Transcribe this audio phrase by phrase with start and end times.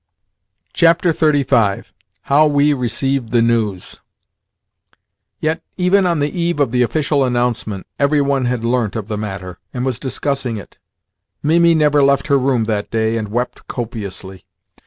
[0.73, 1.85] XXXV.
[2.23, 3.99] HOW WE RECEIVED THE NEWS
[5.39, 9.17] Yet, even on the eve of the official announcement, every one had learnt of the
[9.19, 10.79] matter, and was discussing it.
[11.43, 14.47] Mimi never left her room that day, and wept copiously.